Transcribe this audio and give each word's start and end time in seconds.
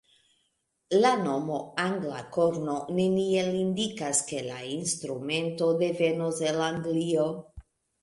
La 1.03 1.11
nomo 1.25 1.57
"angla 1.83 2.23
korno" 2.39 2.79
neniel 3.01 3.53
indikas, 3.61 4.25
ke 4.33 4.43
la 4.49 4.59
instrumento 4.81 5.73
devenus 5.87 6.45
el 6.53 6.63
Anglio. 6.75 7.33